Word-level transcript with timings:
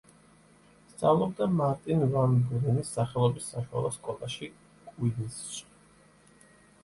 სწავლობდა 0.91 1.47
მარტინ 1.57 1.99
ვან 2.13 2.33
ბურენის 2.47 2.89
სახელობის 2.97 3.51
საშუალო 3.55 3.91
სკოლაში, 3.97 4.49
კუინზში. 4.93 5.61